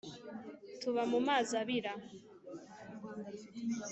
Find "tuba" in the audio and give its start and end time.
0.81-1.01